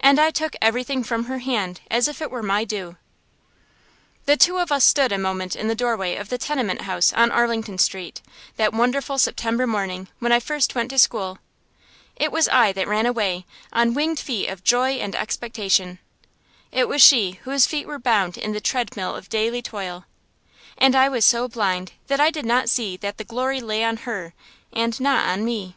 [0.00, 2.96] And I took everything from her hand as if it were my due.
[4.26, 7.30] The two of us stood a moment in the doorway of the tenement house on
[7.30, 8.20] Arlington Street,
[8.56, 11.38] that wonderful September morning when I first went to school.
[12.16, 16.00] It was I that ran away, on winged feet of joy and expectation;
[16.72, 20.04] it was she whose feet were bound in the treadmill of daily toil.
[20.78, 23.98] And I was so blind that I did not see that the glory lay on
[23.98, 24.34] her,
[24.72, 25.76] and not on me.